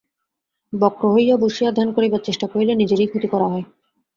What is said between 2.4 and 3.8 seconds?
করিলে নিজেরই ক্ষতি করা হয়।